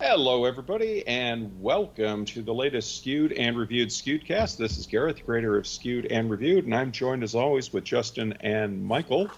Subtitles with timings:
[0.00, 4.56] Hello, everybody, and welcome to the latest Skewed and Reviewed Skewedcast.
[4.56, 8.32] This is Gareth, creator of Skewed and Reviewed, and I'm joined as always with Justin
[8.40, 9.28] and Michael.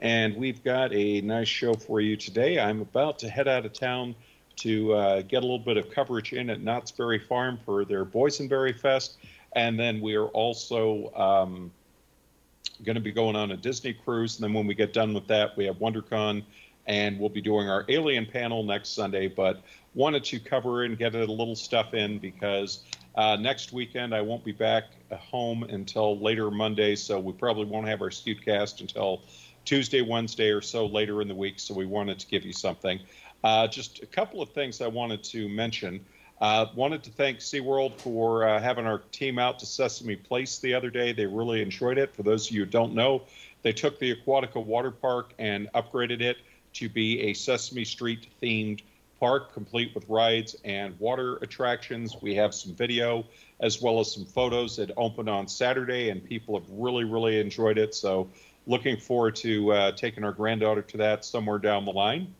[0.00, 2.58] And we've got a nice show for you today.
[2.58, 4.16] I'm about to head out of town
[4.56, 8.04] to uh, get a little bit of coverage in at Knott's Berry Farm for their
[8.04, 9.18] Boysenberry Fest,
[9.52, 11.70] and then we are also um,
[12.82, 14.34] going to be going on a Disney cruise.
[14.34, 16.42] And then when we get done with that, we have WonderCon,
[16.88, 19.28] and we'll be doing our Alien panel next Sunday.
[19.28, 19.62] But
[19.98, 22.84] wanted to cover and get a little stuff in because
[23.16, 27.88] uh, next weekend I won't be back home until later Monday, so we probably won't
[27.88, 29.22] have our Skewedcast until
[29.64, 31.58] Tuesday, Wednesday, or so later in the week.
[31.58, 33.00] So we wanted to give you something.
[33.42, 36.06] Uh, just a couple of things I wanted to mention.
[36.40, 40.74] Uh, wanted to thank SeaWorld for uh, having our team out to Sesame Place the
[40.74, 41.12] other day.
[41.12, 42.14] They really enjoyed it.
[42.14, 43.22] For those of you who don't know,
[43.62, 46.36] they took the Aquatica Water Park and upgraded it
[46.74, 48.82] to be a Sesame Street themed
[49.20, 52.16] park, complete with rides and water attractions.
[52.20, 53.24] We have some video
[53.60, 57.78] as well as some photos that opened on Saturday, and people have really, really enjoyed
[57.78, 57.94] it.
[57.94, 58.28] So,
[58.66, 62.34] looking forward to uh, taking our granddaughter to that somewhere down the line.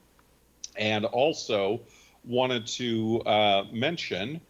[0.77, 1.81] And also,
[2.25, 4.41] wanted to uh, mention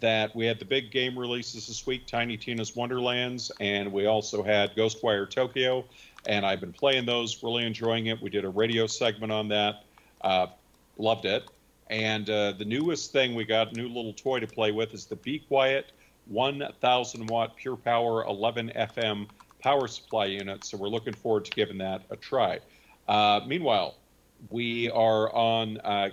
[0.00, 4.42] that we had the big game releases this week Tiny Tina's Wonderlands, and we also
[4.42, 5.84] had Ghostwire Tokyo.
[6.26, 8.20] And I've been playing those, really enjoying it.
[8.20, 9.84] We did a radio segment on that.
[10.20, 10.48] Uh,
[10.98, 11.48] loved it.
[11.90, 15.16] And uh, the newest thing we got, new little toy to play with, is the
[15.16, 15.92] Be Quiet
[16.26, 19.26] 1,000 watt Pure Power 11 FM
[19.60, 20.64] power supply unit.
[20.64, 22.60] So we're looking forward to giving that a try.
[23.08, 23.96] Uh, meanwhile,
[24.50, 26.10] we are on uh,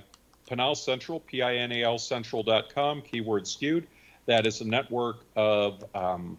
[0.48, 3.88] Pinal Central, P-I-N-A-L Central.com, keyword skewed.
[4.26, 6.38] That is a network of um,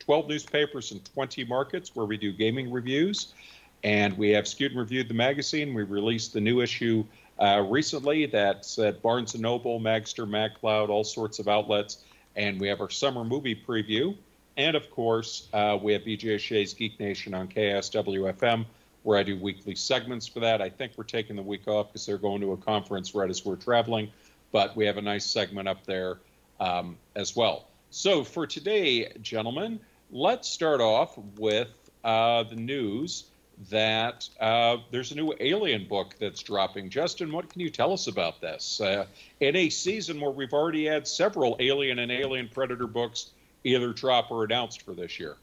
[0.00, 3.34] 12 newspapers and 20 markets where we do gaming reviews.
[3.82, 5.72] And we have Skewed and Reviewed the magazine.
[5.72, 7.04] We released the new issue
[7.40, 12.04] uh, recently that's at Barnes & Noble, Magzter, MagCloud, all sorts of outlets.
[12.36, 14.16] And we have our summer movie preview.
[14.56, 18.66] And of course, uh, we have BJ Shea's Geek Nation on KISW FM
[19.02, 20.60] where I do weekly segments for that.
[20.60, 23.44] I think we're taking the week off because they're going to a conference right as
[23.44, 24.10] we're traveling,
[24.52, 26.18] but we have a nice segment up there
[26.58, 27.68] um, as well.
[27.90, 31.68] So for today, gentlemen, let's start off with
[32.04, 33.24] uh, the news
[33.68, 36.88] that uh, there's a new Alien book that's dropping.
[36.88, 38.80] Justin, what can you tell us about this?
[38.80, 39.04] Uh,
[39.40, 43.30] in a season where we've already had several Alien and Alien Predator books
[43.64, 45.36] either drop or announced for this year.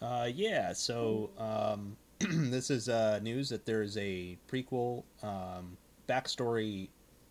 [0.00, 5.76] Uh, yeah, so um, this is uh, news that there's a prequel um,
[6.08, 6.88] backstory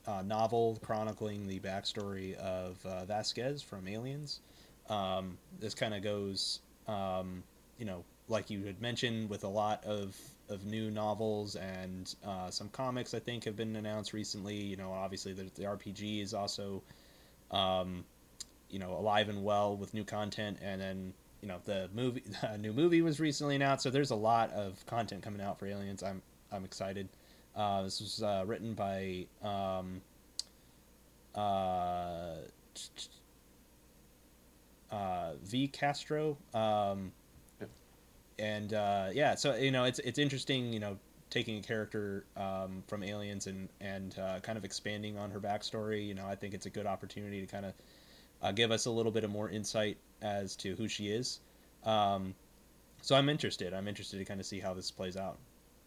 [0.08, 4.40] uh, novel chronicling the backstory of uh, Vasquez from Aliens.
[4.88, 7.44] Um, this kind of goes, um,
[7.78, 10.16] you know, like you had mentioned, with a lot of,
[10.48, 13.14] of new novels and uh, some comics.
[13.14, 14.56] I think have been announced recently.
[14.56, 16.84] You know, obviously the, the RPG is also,
[17.52, 18.06] um,
[18.70, 22.24] you know, alive and well with new content, and then you know the movie
[22.60, 26.04] new movie was recently announced so there's a lot of content coming out for aliens
[26.04, 27.08] i'm i'm excited
[27.56, 30.02] uh, this was uh, written by um,
[31.36, 32.36] uh,
[34.92, 37.12] uh v castro um,
[38.40, 40.98] and uh, yeah so you know it's it's interesting you know
[41.30, 46.08] taking a character um, from aliens and and uh, kind of expanding on her backstory
[46.08, 47.74] you know i think it's a good opportunity to kind of
[48.42, 51.40] uh, give us a little bit of more insight as to who she is.
[51.84, 52.34] Um,
[53.02, 53.74] so I'm interested.
[53.74, 55.38] I'm interested to kind of see how this plays out.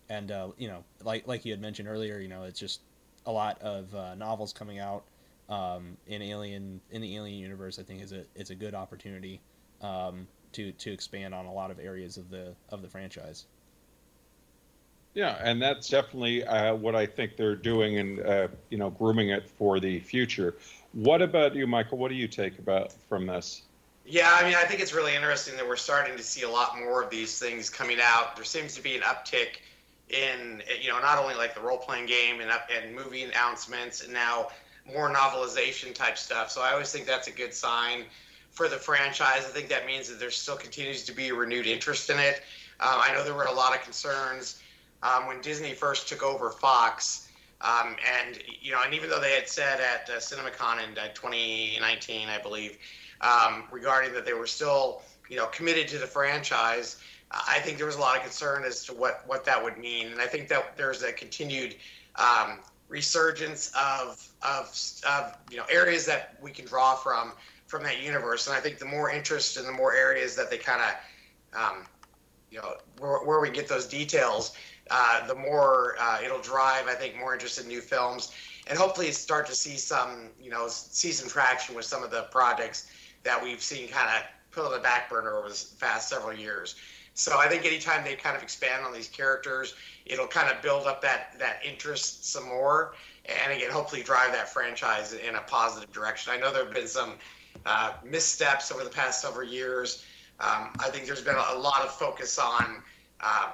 [0.09, 2.81] And uh, you know, like like you had mentioned earlier, you know, it's just
[3.27, 5.05] a lot of uh, novels coming out
[5.49, 7.79] um, in Alien in the Alien universe.
[7.79, 9.41] I think is a it's a good opportunity
[9.81, 13.47] um, to to expand on a lot of areas of the of the franchise.
[15.15, 19.29] Yeah, and that's definitely uh, what I think they're doing, and uh, you know, grooming
[19.29, 20.55] it for the future.
[20.93, 21.99] What about you, Michael?
[21.99, 23.63] What do you take about from this?
[24.07, 26.79] Yeah, I mean, I think it's really interesting that we're starting to see a lot
[26.79, 28.37] more of these things coming out.
[28.37, 29.61] There seems to be an uptick
[30.09, 34.03] in, you know, not only like the role playing game and up and movie announcements,
[34.03, 34.49] and now
[34.93, 36.51] more novelization type stuff.
[36.51, 38.05] So I always think that's a good sign
[38.53, 39.45] for the franchise.
[39.45, 42.43] I think that means that there still continues to be a renewed interest in it.
[42.81, 44.63] Um, I know there were a lot of concerns
[45.03, 47.29] um, when Disney first took over Fox
[47.63, 51.09] um, and you know, and even though they had said at uh, CinemaCon in uh,
[51.15, 52.79] 2019, I believe,
[53.21, 56.97] um, regarding that they were still you know committed to the franchise,
[57.31, 60.09] I think there was a lot of concern as to what what that would mean,
[60.09, 61.77] and I think that there's a continued
[62.17, 62.59] um,
[62.89, 64.77] resurgence of, of
[65.09, 67.33] of you know areas that we can draw from
[67.73, 70.59] from that universe, and I think the more interest and the more areas that they
[70.59, 71.87] kind of um,
[72.51, 74.55] you know where, where, we get those details
[74.91, 78.33] uh, the more uh, it'll drive, I think, more interest in new films,
[78.67, 82.25] and hopefully start to see some, you know, see some traction with some of the
[82.25, 82.91] projects
[83.23, 86.77] that we've seen kind of put on the back burner over the past several years.
[87.15, 90.87] So I think anytime they kind of expand on these characters, it'll kind of build
[90.87, 92.93] up that that interest some more,
[93.25, 96.35] and again, hopefully drive that franchise in a positive direction.
[96.35, 97.15] I know there have been some
[97.67, 100.05] uh, missteps over the past several years.
[100.41, 102.83] Um, I think there's been a, lot of focus on,
[103.21, 103.51] um,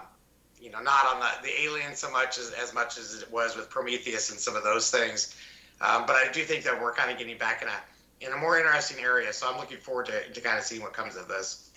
[0.61, 3.57] you know, not on the, the alien so much as, as much as it was
[3.57, 5.37] with Prometheus and some of those things.
[5.81, 7.73] Um, but I do think that we're kind of getting back in a
[8.21, 9.33] in a more interesting area.
[9.33, 11.71] So I'm looking forward to, to kind of seeing what comes of this.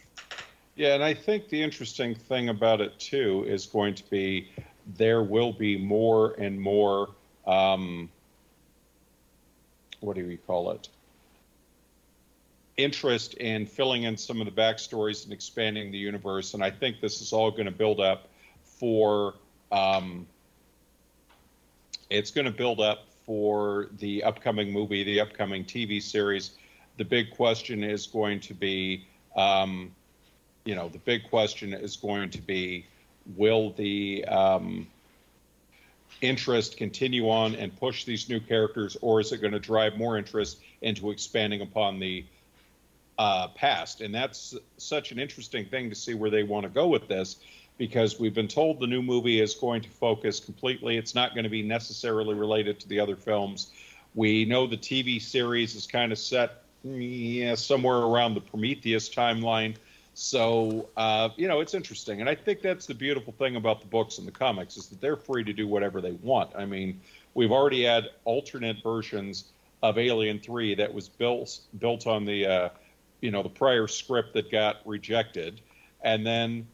[0.76, 4.50] Yeah, and I think the interesting thing about it too is going to be
[4.96, 7.10] there will be more and more.
[7.46, 8.10] Um,
[10.00, 10.90] what do we call it?
[12.84, 16.54] Interest in filling in some of the backstories and expanding the universe.
[16.54, 18.28] And I think this is all going to build up
[18.64, 19.36] for.
[19.72, 20.28] Um,
[22.10, 26.52] it's going to build up for the upcoming movie, the upcoming TV series.
[26.98, 29.96] The big question is going to be, um,
[30.66, 32.86] you know, the big question is going to be,
[33.38, 34.88] will the um,
[36.20, 40.18] interest continue on and push these new characters, or is it going to drive more
[40.18, 42.26] interest into expanding upon the
[43.22, 44.02] uh, past.
[44.02, 47.36] And that's such an interesting thing to see where they want to go with this
[47.78, 50.98] because we've been told the new movie is going to focus completely.
[50.98, 53.72] It's not going to be necessarily related to the other films.
[54.16, 59.76] We know the TV series is kind of set yeah, somewhere around the Prometheus timeline.
[60.16, 62.22] So, uh, you know, it's interesting.
[62.22, 65.00] And I think that's the beautiful thing about the books and the comics is that
[65.00, 66.56] they're free to do whatever they want.
[66.56, 67.00] I mean,
[67.36, 69.46] we've already had alternate versions
[69.84, 72.70] of Alien 3 that was built built on the uh,
[73.22, 75.62] you know the prior script that got rejected,
[76.04, 76.68] and then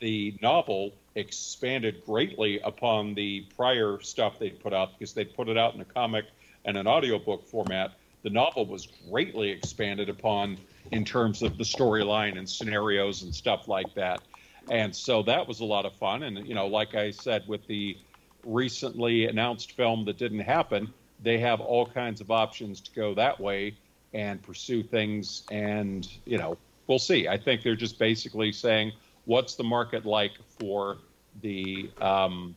[0.00, 5.56] the novel expanded greatly upon the prior stuff they'd put out because they'd put it
[5.56, 6.26] out in a comic
[6.66, 7.92] and an audiobook format.
[8.22, 10.58] The novel was greatly expanded upon
[10.92, 14.20] in terms of the storyline and scenarios and stuff like that.
[14.68, 16.24] And so that was a lot of fun.
[16.24, 17.96] And, you know, like I said, with the
[18.44, 23.40] recently announced film that didn't happen, they have all kinds of options to go that
[23.40, 23.74] way
[24.14, 25.42] and pursue things.
[25.50, 26.56] And, you know,
[26.86, 27.28] we'll see.
[27.28, 28.92] I think they're just basically saying,
[29.24, 30.98] what's the market like for
[31.42, 32.56] the um,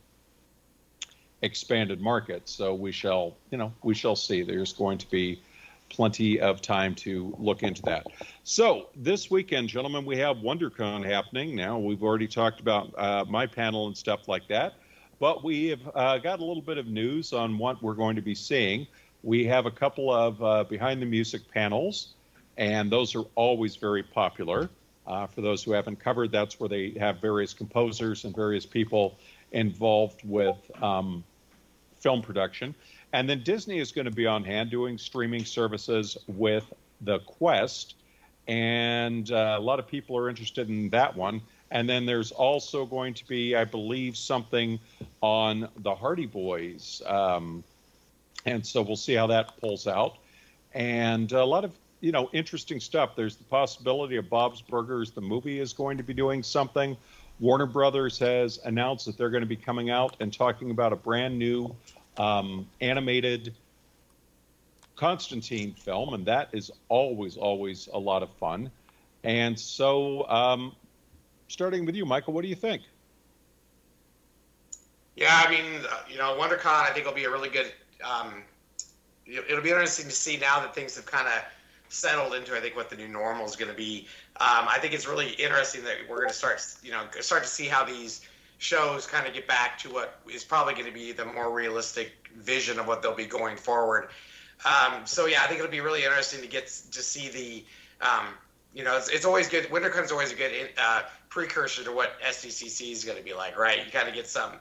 [1.42, 2.48] expanded market?
[2.48, 4.42] So we shall, you know, we shall see.
[4.42, 5.40] There's going to be
[5.90, 8.06] plenty of time to look into that.
[8.44, 11.56] So this weekend, gentlemen, we have WonderCon happening.
[11.56, 14.74] Now we've already talked about uh, my panel and stuff like that,
[15.18, 18.22] but we have uh, got a little bit of news on what we're going to
[18.22, 18.86] be seeing.
[19.22, 22.14] We have a couple of uh, behind the music panels,
[22.56, 24.70] and those are always very popular.
[25.06, 29.18] Uh, for those who haven't covered, that's where they have various composers and various people
[29.52, 31.24] involved with um,
[31.98, 32.74] film production.
[33.12, 37.96] And then Disney is going to be on hand doing streaming services with The Quest.
[38.46, 41.42] And uh, a lot of people are interested in that one.
[41.72, 44.78] And then there's also going to be, I believe, something
[45.20, 47.62] on the Hardy Boys um,
[48.46, 50.18] and so we'll see how that pulls out.
[50.72, 53.16] And a lot of you know interesting stuff.
[53.16, 56.96] There's the possibility of Bob's Burgers, the movie, is going to be doing something.
[57.38, 60.96] Warner Brothers has announced that they're going to be coming out and talking about a
[60.96, 61.74] brand new
[62.18, 63.54] um, animated
[64.94, 68.70] Constantine film, and that is always, always a lot of fun.
[69.24, 70.76] And so, um,
[71.48, 72.82] starting with you, Michael, what do you think?
[75.16, 75.64] Yeah, I mean,
[76.10, 78.42] you know, WonderCon, I think will be a really good um,
[79.26, 81.42] it'll be interesting to see now that things have kind of
[81.88, 84.06] settled into I think what the new normal is going to be.
[84.36, 87.48] Um, I think it's really interesting that we're going to start you know start to
[87.48, 88.22] see how these
[88.58, 92.12] shows kind of get back to what is probably going to be the more realistic
[92.36, 94.10] vision of what they'll be going forward.
[94.64, 98.26] Um, so yeah, I think it'll be really interesting to get to see the um,
[98.74, 99.64] you know it's, it's always good.
[99.64, 103.58] WonderCon is always a good uh, precursor to what SDCC is going to be like,
[103.58, 103.84] right?
[103.84, 104.52] You kind of get some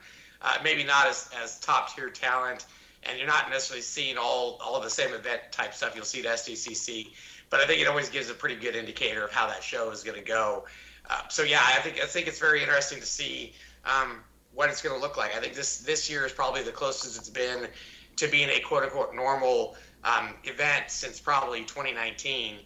[0.41, 2.65] uh, maybe not as as top tier talent
[3.03, 6.20] and you're not necessarily seeing all all of the same event type stuff you'll see
[6.20, 7.12] at SDCC.
[7.50, 10.03] But I think it always gives a pretty good indicator of how that show is
[10.03, 10.65] going to go.
[11.10, 13.53] Uh, so yeah, I think I think it's very interesting to see
[13.86, 14.20] um,
[14.53, 15.36] what it's going to look like.
[15.36, 17.68] I think this this year is probably the closest it's been
[18.18, 22.58] to being a quote unquote normal um, event since probably 2019,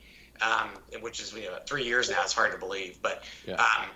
[0.41, 0.69] um,
[1.01, 2.21] which is you know, three years now.
[2.23, 3.23] It's hard to believe, but.
[3.47, 3.55] Yeah.
[3.55, 3.87] Um,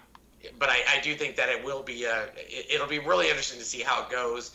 [0.60, 3.60] but I, I, do think that it will be a, it, will be really interesting
[3.60, 4.52] to see how it goes.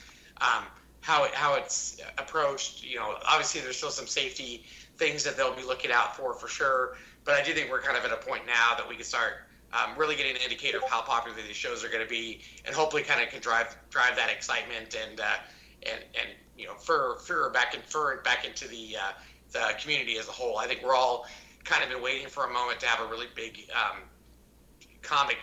[1.03, 2.83] How it, how it's approached.
[2.83, 4.65] You know, obviously there's still some safety
[4.97, 6.97] things that they'll be looking out for for sure.
[7.25, 9.35] But I do think we're kind of at a point now that we can start
[9.73, 12.75] um, really getting an indicator of how popular these shows are going to be, and
[12.75, 15.37] hopefully kind of can drive drive that excitement and uh,
[15.83, 19.13] and and you know fur fur back and fur back into the uh,
[19.51, 20.59] the community as a whole.
[20.59, 21.27] I think we're all
[21.65, 23.99] kind of been waiting for a moment to have a really big um,
[25.03, 25.39] comic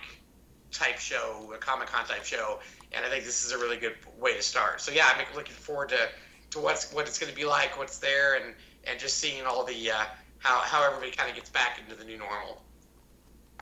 [0.72, 2.60] type show, a Comic Con type show,
[2.92, 4.82] and I think this is a really good way to start.
[4.82, 6.10] So yeah, I'm looking forward to
[6.52, 8.56] to what's what it's going to be like, what's there, and
[8.86, 10.06] and just seeing all the uh,
[10.40, 12.62] how how everybody kind of gets back into the new normal.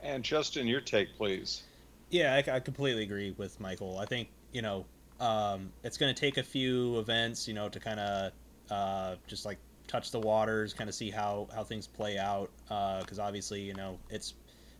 [0.02, 1.64] And Justin, your take, please.
[2.10, 3.98] Yeah, I, I completely agree with Michael.
[3.98, 4.86] I think you know
[5.20, 8.32] um, it's going to take a few events, you know, to kind of
[8.70, 12.50] uh, just like touch the waters, kind of see how how things play out.
[12.68, 14.34] Because uh, obviously, you know, it's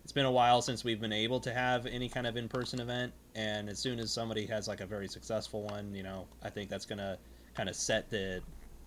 [0.09, 2.81] it's been a while since we've been able to have any kind of in person
[2.81, 6.49] event, and as soon as somebody has like a very successful one, you know, I
[6.49, 7.19] think that's to
[7.55, 8.41] kind of set the,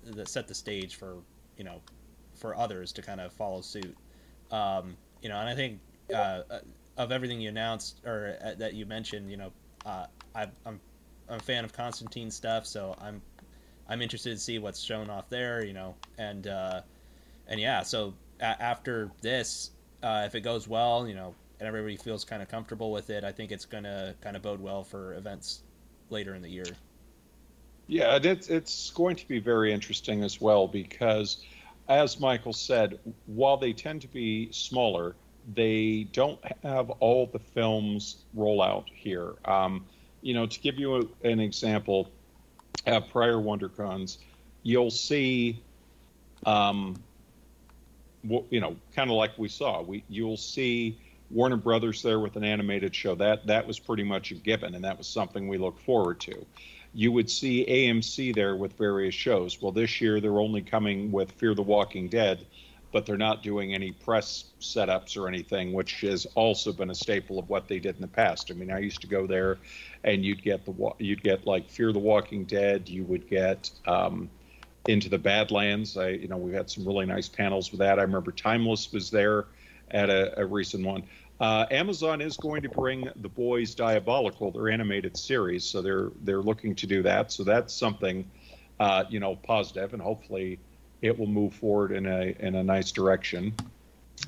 [0.04, 1.18] the set the stage for
[1.58, 1.80] you know
[2.34, 3.96] for others to kind of follow suit.
[4.50, 5.80] Um, you know, and I think
[6.12, 6.42] uh,
[6.98, 9.52] of everything you announced or uh, that you mentioned, you know,
[9.86, 10.80] uh, I, am I'm,
[11.30, 13.22] I'm a fan of Constantine stuff, so I'm
[13.88, 16.82] I'm interested to see what's shown off there, you know, and uh,
[17.46, 19.70] and yeah, so a- after this,
[20.04, 23.24] uh, if it goes well, you know, and everybody feels kind of comfortable with it,
[23.24, 25.64] I think it's gonna kind of bode well for events
[26.10, 26.66] later in the year.
[27.88, 31.44] Yeah, it's it's going to be very interesting as well because,
[31.90, 35.16] as Michael said, while they tend to be smaller,
[35.54, 39.34] they don't have all the films roll out here.
[39.46, 39.86] Um,
[40.22, 42.10] you know, to give you a, an example,
[42.86, 44.18] at prior WonderCons,
[44.64, 45.62] you'll see,
[46.46, 46.96] um,
[48.24, 49.82] you know, kind of like we saw.
[49.82, 50.98] We you'll see
[51.30, 53.16] Warner Brothers there with an animated show.
[53.16, 56.46] That that was pretty much a given, and that was something we look forward to.
[56.94, 59.62] You would see AMC there with various shows.
[59.62, 62.46] Well, this year they're only coming with Fear the Walking Dead
[62.92, 67.40] but they're not doing any press setups or anything, which has also been a staple
[67.40, 68.52] of what they did in the past.
[68.52, 69.58] I mean, I used to go there,
[70.04, 74.30] and you'd get the you'd get like Fear the Walking Dead, you would get um,
[74.88, 75.98] into the Badlands.
[75.98, 78.00] I you know we've had some really nice panels with that.
[78.00, 79.46] I remember Timeless was there
[79.92, 81.04] at a, a recent one.
[81.40, 86.42] Uh, Amazon is going to bring The Boys Diabolical, their animated series, so they're they're
[86.42, 87.32] looking to do that.
[87.32, 88.30] So that's something,
[88.80, 90.60] uh, you know, positive, and hopefully
[91.02, 93.56] it will move forward in a in a nice direction.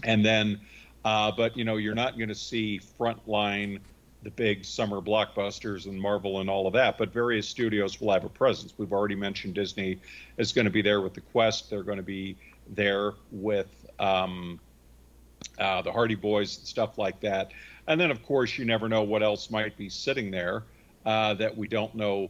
[0.03, 0.59] And then,
[1.05, 3.79] uh, but you know, you're not going to see frontline
[4.23, 8.23] the big summer blockbusters and Marvel and all of that, but various studios will have
[8.23, 8.73] a presence.
[8.77, 9.99] We've already mentioned Disney
[10.37, 11.69] is going to be there with the Quest.
[11.69, 12.37] They're going to be
[12.69, 13.67] there with
[13.99, 14.59] um,
[15.59, 17.51] uh, the Hardy Boys and stuff like that.
[17.87, 20.63] And then, of course, you never know what else might be sitting there
[21.05, 22.29] uh, that we don't know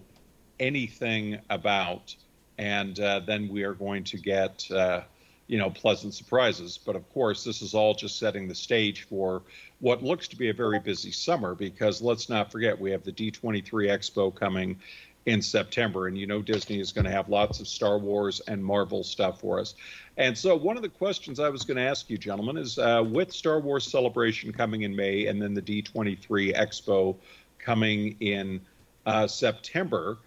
[0.59, 2.15] anything about
[2.57, 5.01] and uh, then we are going to get uh,
[5.47, 6.77] you know pleasant surprises.
[6.77, 9.41] But of course, this is all just setting the stage for
[9.79, 13.11] what looks to be a very busy summer because let's not forget we have the
[13.11, 14.77] D23 Expo coming
[15.25, 18.63] in September, and you know Disney is going to have lots of Star Wars and
[18.63, 19.75] Marvel stuff for us.
[20.17, 23.03] And so, one of the questions I was going to ask you, gentlemen, is uh,
[23.05, 27.15] with Star Wars Celebration coming in May and then the D23 Expo
[27.57, 28.61] coming in
[29.05, 30.17] uh, September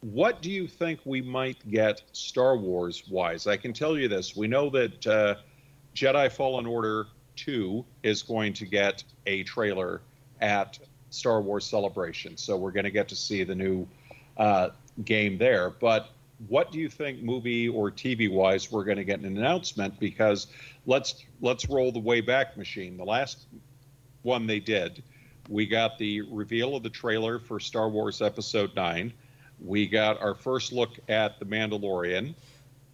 [0.00, 3.46] what do you think we might get Star Wars wise?
[3.46, 5.34] I can tell you this: we know that uh,
[5.94, 10.02] Jedi Fallen Order two is going to get a trailer
[10.40, 10.78] at
[11.10, 13.86] Star Wars Celebration, so we're going to get to see the new
[14.36, 14.70] uh,
[15.04, 15.70] game there.
[15.70, 16.10] But
[16.46, 19.98] what do you think, movie or TV wise, we're going to get an announcement?
[19.98, 20.46] Because
[20.86, 22.96] let's let's roll the way back machine.
[22.96, 23.46] The last
[24.22, 25.02] one they did,
[25.48, 29.12] we got the reveal of the trailer for Star Wars Episode Nine
[29.64, 32.34] we got our first look at the Mandalorian,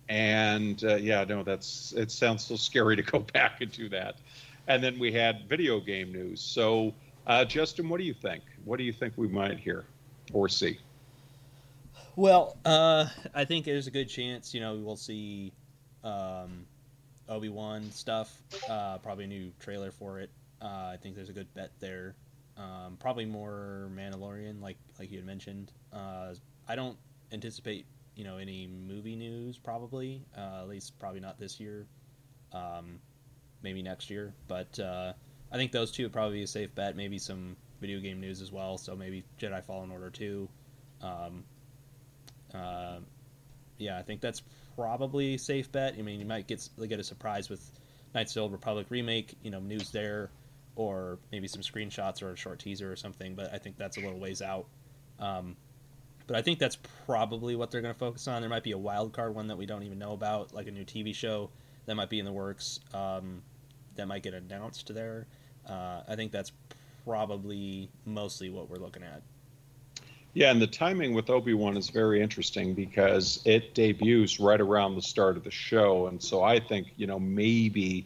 [0.08, 2.10] and uh, yeah, no, that's it.
[2.10, 4.16] Sounds so scary to go back and do that.
[4.66, 6.40] And then we had video game news.
[6.40, 6.94] So,
[7.26, 8.42] uh, Justin, what do you think?
[8.64, 9.84] What do you think we might hear
[10.32, 10.78] or see?
[12.16, 14.54] Well, uh, I think there's a good chance.
[14.54, 15.52] You know, we'll see
[16.02, 16.64] um,
[17.28, 18.40] Obi Wan stuff.
[18.68, 20.30] Uh, probably a new trailer for it.
[20.62, 22.14] Uh, I think there's a good bet there.
[22.56, 25.72] Um, probably more Mandalorian, like like you had mentioned.
[26.68, 26.96] I don't
[27.32, 31.86] anticipate you know any movie news probably uh, at least probably not this year
[32.52, 33.00] um,
[33.62, 35.12] maybe next year but uh,
[35.52, 38.40] i think those two would probably be a safe bet maybe some video game news
[38.40, 40.48] as well so maybe jedi fallen order 2
[41.02, 41.44] um,
[42.54, 42.98] uh,
[43.78, 44.42] yeah i think that's
[44.76, 45.94] probably a safe bet.
[45.98, 47.68] I mean you might get get a surprise with
[48.14, 50.30] knights of the old republic remake you know news there
[50.76, 54.00] or maybe some screenshots or a short teaser or something but i think that's a
[54.00, 54.66] little ways out.
[55.20, 55.56] Um,
[56.26, 58.42] but I think that's probably what they're going to focus on.
[58.42, 60.70] There might be a wild card one that we don't even know about, like a
[60.70, 61.50] new TV show
[61.86, 63.42] that might be in the works um,
[63.96, 65.26] that might get announced there.
[65.68, 66.52] uh, I think that's
[67.04, 69.22] probably mostly what we're looking at.
[70.34, 74.96] Yeah, and the timing with Obi Wan is very interesting because it debuts right around
[74.96, 78.04] the start of the show, and so I think you know maybe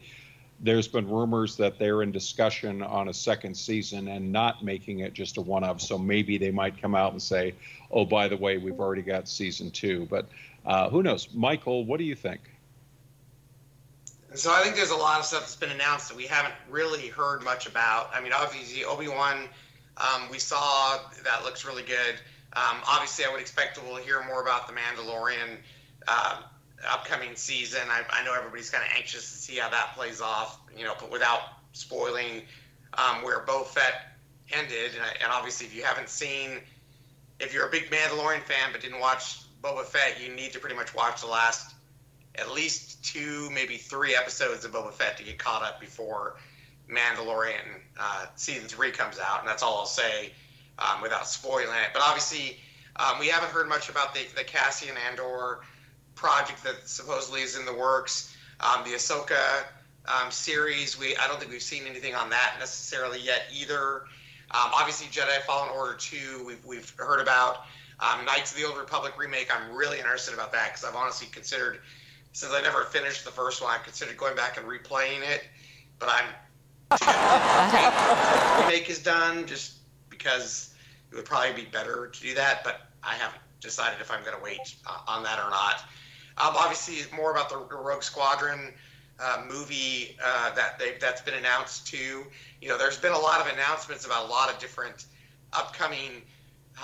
[0.60, 5.12] there's been rumors that they're in discussion on a second season and not making it
[5.12, 5.80] just a one of.
[5.80, 7.54] So maybe they might come out and say,
[7.90, 10.06] "Oh, by the way, we've already got season two.
[10.10, 10.28] But
[10.66, 11.84] uh, who knows, Michael?
[11.84, 12.40] What do you think?
[14.34, 17.08] So I think there's a lot of stuff that's been announced that we haven't really
[17.08, 18.10] heard much about.
[18.12, 19.48] I mean, obviously Obi Wan,
[19.96, 22.16] um, we saw that looks really good.
[22.54, 25.56] Um, obviously, I would expect we'll hear more about the Mandalorian
[26.06, 26.42] uh,
[26.90, 27.80] upcoming season.
[27.88, 30.60] I, I know everybody's kind of anxious to see how that plays off.
[30.76, 31.40] You know, but without
[31.72, 32.42] spoiling
[32.94, 34.18] um, where Boba Fett
[34.52, 36.60] ended, and, and obviously, if you haven't seen,
[37.40, 40.76] if you're a big Mandalorian fan but didn't watch Boba Fett, you need to pretty
[40.76, 41.74] much watch the last
[42.36, 46.36] at least two, maybe three episodes of Boba Fett to get caught up before
[46.88, 50.32] Mandalorian uh, season three comes out, and that's all I'll say
[50.78, 51.90] um, without spoiling it.
[51.92, 52.58] But obviously,
[52.96, 55.60] um, we haven't heard much about the, the Cassian Andor
[56.18, 58.36] project that supposedly is in the works.
[58.60, 59.62] Um, the Ahsoka
[60.06, 64.02] um, series, we I don't think we've seen anything on that necessarily yet either.
[64.50, 67.64] Um, obviously, Jedi Fallen Order two, we've we've heard about.
[68.00, 71.28] Um, Knights of the Old Republic remake, I'm really interested about that because I've honestly
[71.28, 71.80] considered
[72.32, 75.44] since I never finished the first one, I considered going back and replaying it,
[75.98, 76.26] but I'm
[78.64, 80.74] remake is done just because
[81.10, 82.64] it would probably be better to do that.
[82.64, 85.82] But I haven't decided if I'm going to wait uh, on that or not.
[86.40, 88.72] Um, obviously, more about the Rogue Squadron
[89.20, 92.24] uh, movie uh, that that's been announced too.
[92.60, 95.06] You know, there's been a lot of announcements about a lot of different
[95.52, 96.22] upcoming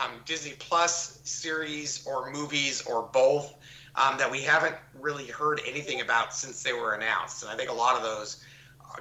[0.02, 3.54] um, Disney Plus series or movies or both
[3.94, 7.42] um, that we haven't really heard anything about since they were announced.
[7.42, 8.42] And I think a lot of those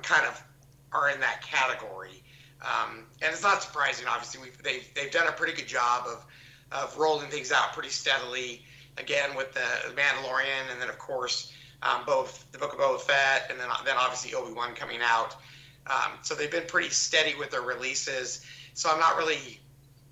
[0.02, 0.42] kind of
[0.92, 2.24] are in that category.
[2.62, 4.42] Um, and it's not surprising, obviously.
[4.42, 6.26] We've, they've, they've done a pretty good job of,
[6.72, 8.64] of rolling things out pretty steadily.
[8.98, 13.48] Again, with the Mandalorian, and then, of course, um, both the Book of Boba Fett,
[13.50, 15.36] and then, then obviously Obi Wan coming out.
[15.88, 18.46] Um, so they've been pretty steady with their releases.
[18.74, 19.60] So I'm not really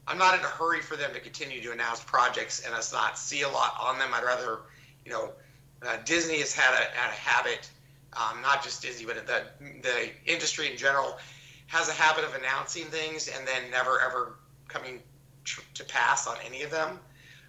[0.08, 3.18] I'm not in a hurry for them to continue to announce projects and us not
[3.18, 4.10] see a lot on them.
[4.14, 4.60] I'd rather,
[5.06, 5.32] you know,
[5.88, 7.70] uh, Disney has had a, had a habit,
[8.14, 9.44] um, not just Disney, but the
[9.82, 11.18] the industry in general
[11.68, 14.36] has a habit of announcing things and then never ever
[14.68, 15.02] coming
[15.44, 17.00] tr- to pass on any of them.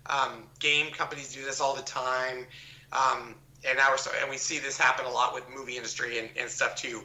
[0.06, 2.46] Um, game companies do this all the time,
[2.92, 3.34] um,
[3.66, 6.50] and now so, and we see this happen a lot with movie industry and, and
[6.50, 7.02] stuff too.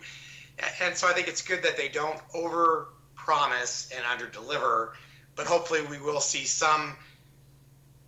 [0.82, 4.94] And so I think it's good that they don't over promise and under deliver
[5.38, 6.98] but hopefully we will see some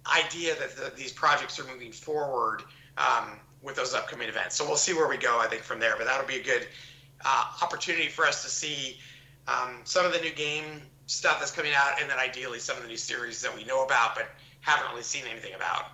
[0.08, 2.64] idea that the, these projects are moving forward
[2.98, 4.56] um, with those upcoming events.
[4.56, 5.94] So we'll see where we go, I think, from there.
[5.96, 6.68] But that'll be a good
[7.24, 8.98] uh, opportunity for us to see
[9.48, 12.84] um, some of the new game stuff that's coming out, and then ideally some of
[12.84, 14.28] the new series that we know about but
[14.62, 15.86] haven't really seen anything about.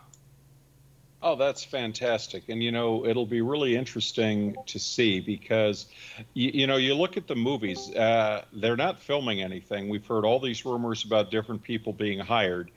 [1.21, 2.49] Oh, that's fantastic.
[2.49, 5.87] And, you know, it'll be really interesting to see because,
[6.35, 9.89] you, you know, you look at the movies, uh, they're not filming anything.
[9.89, 12.69] We've heard all these rumors about different people being hired.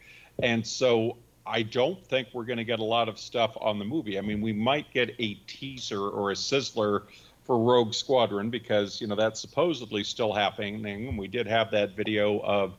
[0.42, 3.84] And so I don't think we're going to get a lot of stuff on the
[3.84, 4.18] movie.
[4.18, 7.02] I mean, we might get a teaser or a sizzler
[7.44, 10.86] for Rogue Squadron because, you know, that's supposedly still happening.
[10.86, 12.76] And we did have that video of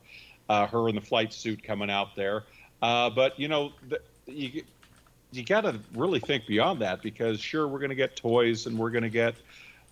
[0.49, 2.45] uh, her in the flight suit coming out there.
[2.81, 4.63] Uh, but, you know, the, you,
[5.31, 8.77] you got to really think beyond that because sure we're going to get toys and
[8.77, 9.35] we're going to get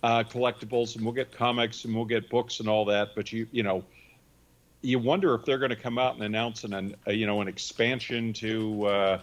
[0.02, 3.46] uh, collectibles and we'll get comics and we'll get books and all that but you
[3.50, 3.82] you know
[4.80, 7.48] you wonder if they're going to come out and announce an, a, you know an
[7.48, 9.20] expansion to uh,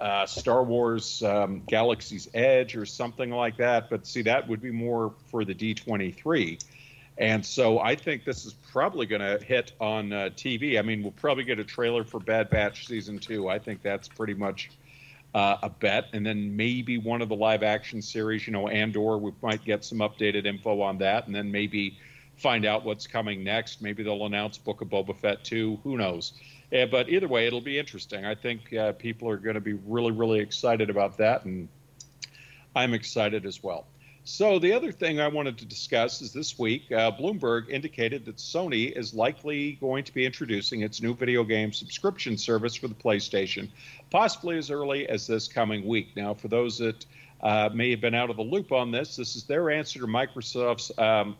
[0.00, 4.70] uh, Star Wars um, Galaxy's Edge or something like that but see that would be
[4.70, 6.62] more for the D23
[7.20, 11.02] and so I think this is probably going to hit on uh, TV I mean
[11.02, 14.70] we'll probably get a trailer for Bad Batch season 2 I think that's pretty much
[15.34, 19.16] uh, a bet, and then maybe one of the live action series, you know, Andor,
[19.16, 21.96] we might get some updated info on that, and then maybe
[22.36, 23.80] find out what's coming next.
[23.82, 25.78] Maybe they'll announce Book of Boba Fett too.
[25.84, 26.32] Who knows?
[26.70, 28.24] Yeah, but either way, it'll be interesting.
[28.24, 31.68] I think uh, people are going to be really, really excited about that, and
[32.74, 33.86] I'm excited as well.
[34.32, 38.36] So, the other thing I wanted to discuss is this week, uh, Bloomberg indicated that
[38.36, 42.94] Sony is likely going to be introducing its new video game subscription service for the
[42.94, 43.68] PlayStation,
[44.08, 46.10] possibly as early as this coming week.
[46.14, 47.04] Now, for those that
[47.40, 50.06] uh, may have been out of the loop on this, this is their answer to
[50.06, 51.36] Microsoft's um,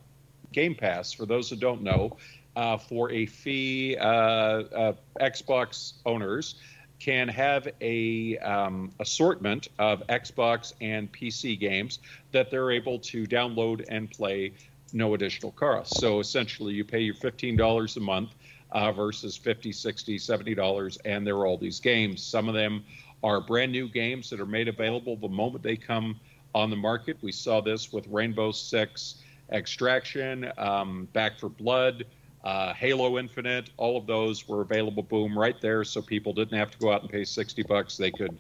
[0.51, 1.13] Game Pass.
[1.13, 2.17] For those that don't know,
[2.57, 6.57] uh, for a fee, uh, Xbox owners
[7.01, 11.99] can have a um, assortment of Xbox and PC games
[12.31, 14.53] that they're able to download and play
[14.93, 15.99] no additional cost.
[15.99, 18.31] So essentially, you pay your $15 a month
[18.73, 22.23] uh, versus 50 60 $70, and there are all these games.
[22.23, 22.85] Some of them
[23.23, 26.21] are brand new games that are made available the moment they come
[26.55, 27.17] on the market.
[27.23, 29.17] We saw this with Rainbow Six
[29.53, 32.05] Extraction, um, Back 4 Blood.
[32.43, 36.71] Uh, Halo Infinite, all of those were available, boom, right there, so people didn't have
[36.71, 37.97] to go out and pay 60 bucks.
[37.97, 38.39] They could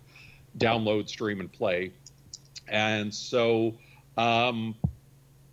[0.56, 1.92] download, stream, and play.
[2.68, 3.74] And so
[4.16, 4.74] um,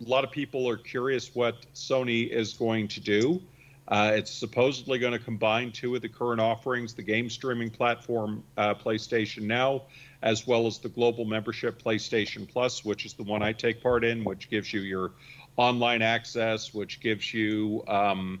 [0.04, 3.42] a lot of people are curious what Sony is going to do.
[3.88, 8.44] Uh, it's supposedly going to combine two of the current offerings the game streaming platform
[8.58, 9.82] uh, PlayStation Now,
[10.22, 14.04] as well as the global membership PlayStation Plus, which is the one I take part
[14.04, 15.12] in, which gives you your
[15.58, 17.84] online access, which gives you.
[17.86, 18.40] Um,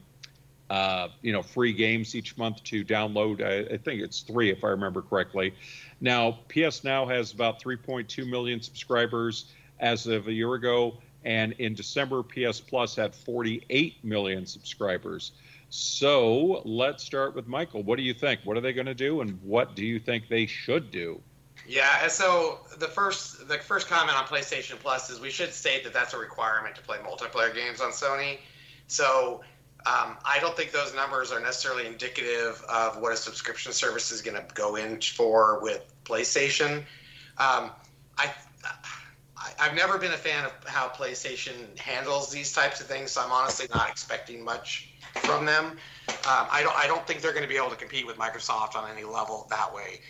[0.70, 3.42] uh, you know, free games each month to download.
[3.42, 5.54] I, I, think it's three, if I remember correctly.
[6.02, 9.46] Now, PS Now has about 3.2 million subscribers
[9.80, 15.32] as of a year ago, and in December, PS Plus had 48 million subscribers.
[15.70, 17.82] So let's start with Michael.
[17.82, 18.40] What do you think?
[18.44, 21.20] What are they going to do, and what do you think they should do?
[21.66, 25.92] Yeah, so the first the first comment on PlayStation Plus is we should state that
[25.92, 28.38] that's a requirement to play multiplayer games on Sony.
[28.86, 29.42] So
[29.86, 34.22] um, I don't think those numbers are necessarily indicative of what a subscription service is
[34.22, 36.78] going to go in for with PlayStation.
[37.38, 37.70] Um,
[38.16, 38.32] I,
[39.36, 43.22] I have never been a fan of how PlayStation handles these types of things, so
[43.22, 45.76] I'm honestly not expecting much from them.
[46.08, 48.76] Um, I don't I don't think they're going to be able to compete with Microsoft
[48.76, 50.00] on any level that way.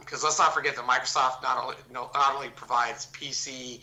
[0.00, 3.80] Because um, let's not forget that Microsoft not only not only provides PC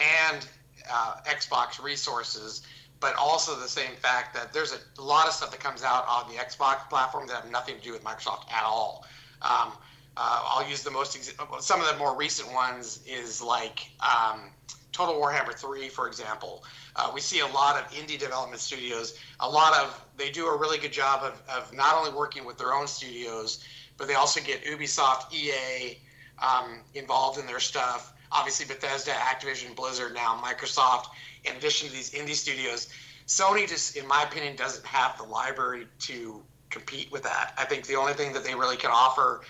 [0.00, 0.46] and
[0.90, 2.62] uh, Xbox resources,
[3.00, 6.28] but also the same fact that there's a lot of stuff that comes out on
[6.30, 9.04] the Xbox platform that have nothing to do with Microsoft at all.
[9.42, 9.72] Um,
[10.16, 11.12] uh, I'll use the most
[11.60, 14.50] some of the more recent ones is like um,
[14.96, 16.64] Total Warhammer 3, for example.
[16.96, 19.18] Uh, we see a lot of indie development studios.
[19.40, 22.56] A lot of they do a really good job of, of not only working with
[22.56, 23.62] their own studios,
[23.98, 25.98] but they also get Ubisoft, EA
[26.42, 28.14] um, involved in their stuff.
[28.32, 31.08] Obviously, Bethesda, Activision, Blizzard, now Microsoft
[31.44, 32.88] in addition to these indie studios.
[33.26, 37.52] Sony just, in my opinion, doesn't have the library to compete with that.
[37.58, 39.42] I think the only thing that they really can offer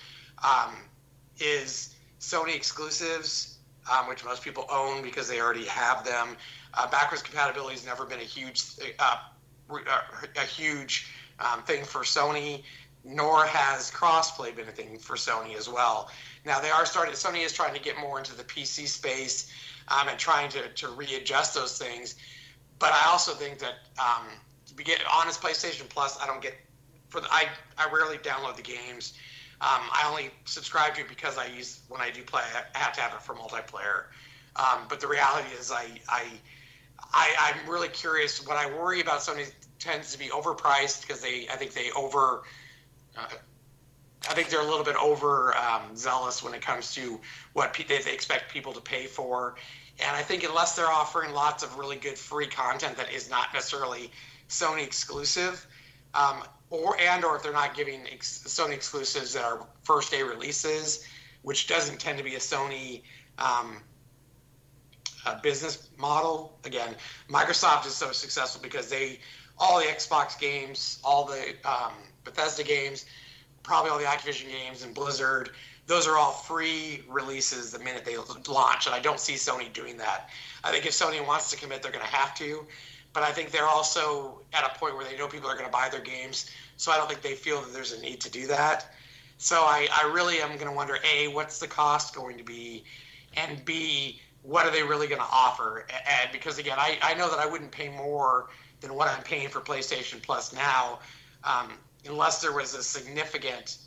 [0.42, 0.74] um,
[1.38, 3.55] is Sony exclusives,
[3.90, 6.36] um, which most people own because they already have them.
[6.74, 8.62] Uh, backwards compatibility has never been a huge,
[8.98, 9.18] uh,
[9.70, 12.62] a huge um, thing for Sony,
[13.04, 16.10] nor has crossplay been a thing for Sony as well.
[16.44, 17.14] Now they are starting.
[17.14, 19.52] Sony is trying to get more into the PC space
[19.88, 22.16] um, and trying to, to readjust those things.
[22.78, 24.26] But I also think that um,
[24.76, 26.54] to get honest, PlayStation Plus, I don't get
[27.08, 27.46] for the, I
[27.78, 29.14] I rarely download the games.
[29.60, 32.42] Um, I only subscribe to it because I use when I do play.
[32.74, 34.04] I have to have it for multiplayer.
[34.56, 36.24] Um, but the reality is, I I,
[37.12, 38.46] I am really curious.
[38.46, 42.42] What I worry about Sony tends to be overpriced because they I think they over.
[43.16, 43.26] Uh,
[44.28, 47.20] I think they're a little bit over um, zealous when it comes to
[47.52, 49.54] what pe- they, they expect people to pay for.
[50.00, 53.54] And I think unless they're offering lots of really good free content that is not
[53.54, 54.10] necessarily
[54.48, 55.66] Sony exclusive,
[56.14, 60.22] um, or and or if they're not giving ex- Sony exclusives that are first day
[60.22, 61.06] releases,
[61.42, 63.02] which doesn't tend to be a Sony
[63.38, 63.82] um,
[65.24, 66.58] uh, business model.
[66.64, 66.94] Again,
[67.28, 69.20] Microsoft is so successful because they
[69.58, 71.92] all the Xbox games, all the um,
[72.24, 73.06] Bethesda games
[73.66, 75.50] probably all the Activision games and Blizzard.
[75.86, 79.96] Those are all free releases the minute they launch, and I don't see Sony doing
[79.98, 80.30] that.
[80.64, 82.66] I think if Sony wants to commit, they're going to have to,
[83.16, 85.72] but I think they're also at a point where they know people are going to
[85.72, 88.46] buy their games, so I don't think they feel that there's a need to do
[88.48, 88.92] that.
[89.38, 92.84] So I, I really am going to wonder: a, what's the cost going to be,
[93.34, 95.86] and b, what are they really going to offer?
[95.90, 98.50] And because again, I, I know that I wouldn't pay more
[98.82, 100.98] than what I'm paying for PlayStation Plus now.
[101.42, 101.72] Um,
[102.06, 103.78] unless there was a significant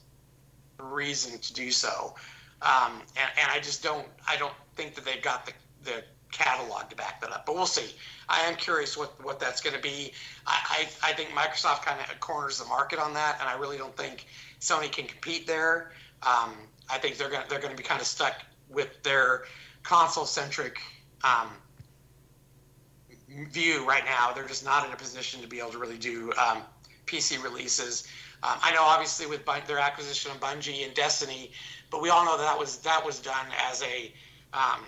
[0.79, 2.15] reason to do so.
[2.63, 6.89] Um, and, and, I just don't I don't think that they've got the, the catalog
[6.89, 7.45] to back that up.
[7.45, 7.95] But we'll see.
[8.27, 10.13] I am curious what, what that's going to be.
[10.45, 13.77] I, I, I, think Microsoft kind of corners the market on that, and I really
[13.77, 14.25] don't think
[14.59, 15.91] Sony can compete there.
[16.23, 16.53] Um,
[16.89, 18.35] I think they're going they're going to be kind of stuck
[18.69, 19.45] with their
[19.83, 20.79] console centric
[21.23, 21.49] um,
[23.51, 24.31] view right now.
[24.33, 26.61] They're just not in a position to be able to really do um,
[27.05, 28.07] PC releases.
[28.41, 31.51] Um, I know, obviously, with their acquisition of Bungie and Destiny,
[31.89, 34.13] but we all know that, that was that was done as a
[34.53, 34.85] um,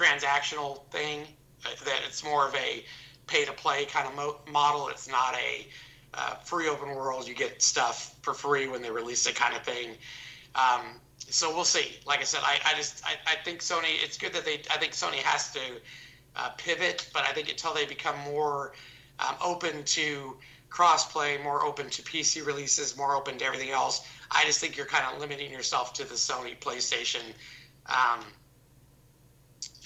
[0.00, 1.26] transactional thing.
[1.64, 2.84] Uh, that it's more of a
[3.26, 4.88] pay-to-play kind of mo- model.
[4.88, 5.66] It's not a
[6.14, 7.28] uh, free open world.
[7.28, 9.90] You get stuff for free when they release it, kind of thing.
[10.54, 11.98] Um, so we'll see.
[12.06, 14.02] Like I said, I, I just I, I think Sony.
[14.02, 14.62] It's good that they.
[14.70, 15.60] I think Sony has to
[16.36, 18.72] uh, pivot, but I think until they become more
[19.20, 20.36] um, open to
[20.70, 24.86] crossplay, more open to PC releases, more open to everything else, I just think you're
[24.86, 27.22] kind of limiting yourself to the Sony PlayStation,
[27.86, 28.24] um,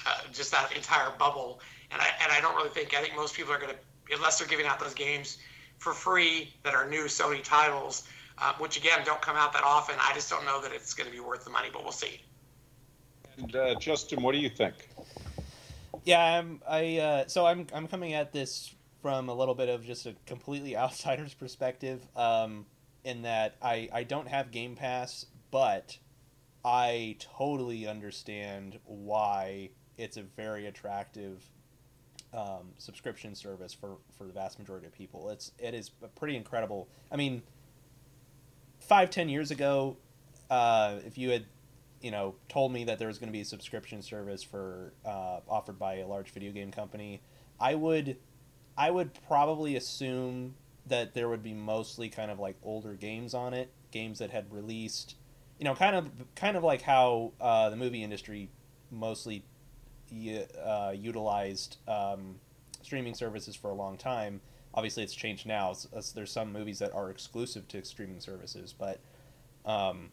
[0.07, 1.61] uh, just that entire bubble.
[1.91, 4.39] And I and I don't really think I think most people are going to unless
[4.39, 5.39] they're giving out those games
[5.79, 9.97] for free that are new Sony titles, uh, which again don't come out that often.
[10.01, 12.21] I just don't know that it's going to be worth the money, but we'll see.
[13.39, 14.75] And uh, Justin, what do you think?
[16.05, 16.61] Yeah, I'm.
[16.69, 17.67] I uh, so I'm.
[17.73, 22.07] I'm coming at this from a little bit of just a completely outsider's perspective.
[22.17, 22.67] Um,
[23.05, 25.99] in that I I don't have Game Pass, but
[26.65, 31.43] I totally understand why it's a very attractive
[32.33, 35.31] um, subscription service for, for the vast majority of people.
[35.31, 36.89] It's it is pretty incredible.
[37.11, 37.43] I mean,
[38.81, 39.97] five ten years ago,
[40.51, 41.45] uh, if you had
[42.01, 45.41] you know told me that there was going to be a subscription service for uh,
[45.49, 47.23] offered by a large video game company,
[47.61, 48.17] I would
[48.77, 50.55] I would probably assume
[50.87, 54.53] that there would be mostly kind of like older games on it, games that had
[54.53, 55.15] released,
[55.59, 58.51] you know, kind of kind of like how uh, the movie industry
[58.91, 59.45] mostly
[60.13, 62.37] uh, utilized um,
[62.83, 64.41] streaming services for a long time.
[64.75, 65.75] Obviously, it's changed now.
[66.15, 69.01] There's some movies that are exclusive to streaming services, but
[69.65, 70.11] um,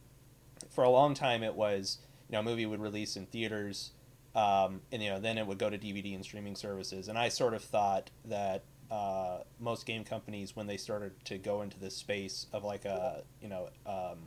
[0.69, 1.97] for a long time, it was
[2.29, 3.91] you know a movie would release in theaters,
[4.35, 7.07] um, and you know then it would go to DVD and streaming services.
[7.07, 11.61] And I sort of thought that uh, most game companies, when they started to go
[11.61, 14.19] into this space of like a you know um,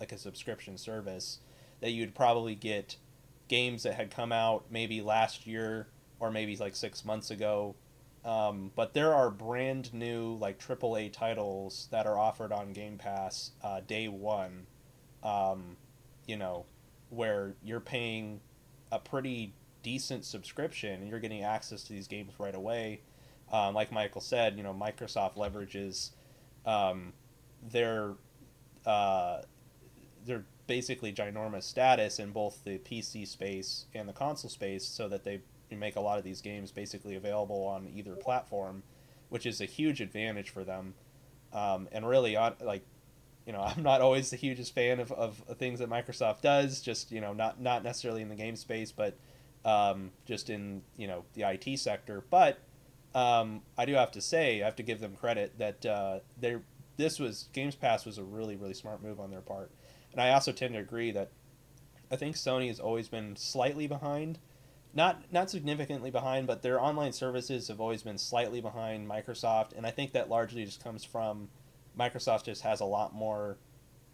[0.00, 1.40] like a subscription service,
[1.80, 2.96] that you'd probably get
[3.48, 7.74] games that had come out maybe last year or maybe like six months ago.
[8.24, 13.50] Um, but there are brand new like AAA titles that are offered on Game Pass
[13.62, 14.66] uh, day one.
[15.22, 15.76] Um,
[16.26, 16.64] you know,
[17.10, 18.40] where you're paying
[18.90, 23.00] a pretty decent subscription and you're getting access to these games right away.
[23.52, 26.10] Um, like Michael said, you know, Microsoft leverages
[26.66, 27.12] um,
[27.70, 28.14] their
[28.86, 29.42] uh,
[30.24, 35.24] their basically ginormous status in both the PC space and the console space, so that
[35.24, 38.82] they make a lot of these games basically available on either platform,
[39.28, 40.94] which is a huge advantage for them.
[41.52, 42.84] Um, and really, on like,
[43.46, 46.80] you know, I'm not always the hugest fan of, of things that Microsoft does.
[46.80, 49.16] Just you know, not not necessarily in the game space, but
[49.64, 52.22] um, just in you know the IT sector.
[52.30, 52.58] But
[53.14, 56.56] um, I do have to say, I have to give them credit that uh, they
[56.96, 59.70] this was Games Pass was a really really smart move on their part
[60.14, 61.30] and I also tend to agree that
[62.10, 64.38] I think Sony has always been slightly behind,
[64.94, 69.84] not not significantly behind, but their online services have always been slightly behind Microsoft, and
[69.84, 71.48] I think that largely just comes from
[71.98, 73.58] Microsoft just has a lot more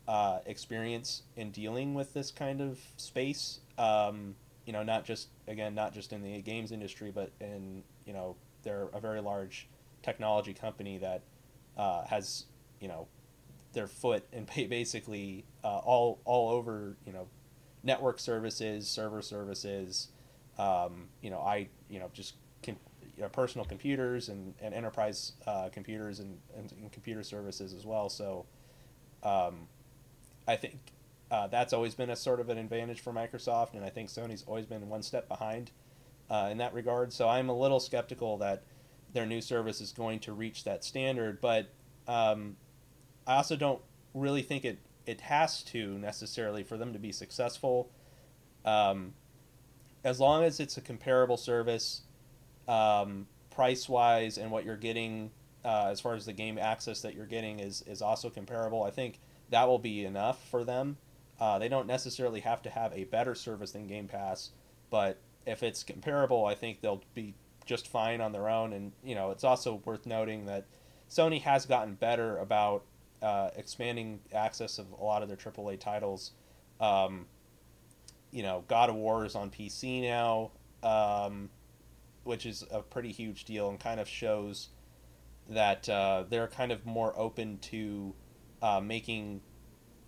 [0.08, 3.60] uh, experience in dealing with this kind of space.
[3.76, 4.34] Um,
[4.64, 8.36] you know, not just again, not just in the games industry, but in you know,
[8.62, 9.68] they're a very large
[10.02, 11.22] technology company that
[11.76, 12.46] uh, has
[12.80, 13.06] you know
[13.72, 17.28] their foot and basically uh, all all over you know
[17.82, 20.08] network services, server services,
[20.58, 22.76] um, you know I you know just com-
[23.16, 27.84] you know, personal computers and, and enterprise uh, computers and, and, and, computer services as
[27.84, 28.08] well.
[28.08, 28.46] So
[29.22, 29.68] um,
[30.48, 30.78] I think
[31.30, 34.42] uh, that's always been a sort of an advantage for Microsoft, and I think Sony's
[34.46, 35.70] always been one step behind
[36.30, 37.12] uh, in that regard.
[37.12, 38.62] So I'm a little skeptical that
[39.12, 41.70] their new service is going to reach that standard, but
[42.08, 42.56] um,
[43.30, 43.80] I also don't
[44.12, 47.88] really think it it has to necessarily for them to be successful.
[48.64, 49.14] Um,
[50.02, 52.02] as long as it's a comparable service,
[52.66, 55.30] um, price wise, and what you're getting
[55.64, 58.82] uh, as far as the game access that you're getting is is also comparable.
[58.82, 60.96] I think that will be enough for them.
[61.38, 64.50] Uh, they don't necessarily have to have a better service than Game Pass,
[64.90, 68.72] but if it's comparable, I think they'll be just fine on their own.
[68.72, 70.66] And you know, it's also worth noting that
[71.08, 72.82] Sony has gotten better about
[73.22, 76.32] uh, expanding access of a lot of their AAA titles.
[76.80, 77.26] Um,
[78.30, 80.52] you know, God of War is on PC now,
[80.82, 81.50] um,
[82.24, 84.68] which is a pretty huge deal and kind of shows
[85.48, 88.14] that uh, they're kind of more open to
[88.62, 89.40] uh, making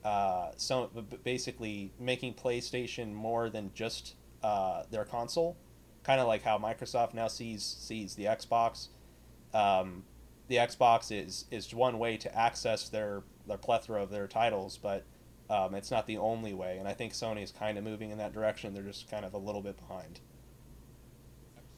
[0.05, 0.89] uh, some
[1.25, 5.57] basically making PlayStation more than just uh, their console,
[6.03, 8.89] kind of like how Microsoft now sees sees the Xbox.
[9.55, 10.05] Um,
[10.53, 15.03] the Xbox is is one way to access their their plethora of their titles, but
[15.49, 16.77] um, it's not the only way.
[16.77, 18.75] And I think Sony is kind of moving in that direction.
[18.75, 20.21] They're just kind of a little bit behind.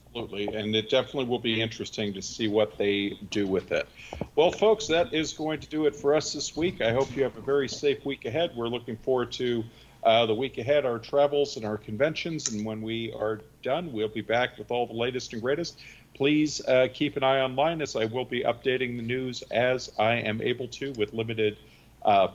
[0.08, 3.88] Absolutely, and it definitely will be interesting to see what they do with it.
[4.34, 6.80] Well, folks, that is going to do it for us this week.
[6.80, 8.50] I hope you have a very safe week ahead.
[8.56, 9.62] We're looking forward to
[10.02, 12.52] uh, the week ahead, our travels and our conventions.
[12.52, 15.80] And when we are done, we'll be back with all the latest and greatest.
[16.14, 20.14] Please uh, keep an eye online as I will be updating the news as I
[20.14, 21.58] am able to with limited
[22.04, 22.28] uh,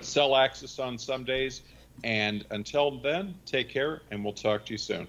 [0.00, 1.62] cell access on some days.
[2.02, 5.06] And until then, take care, and we'll talk to you soon.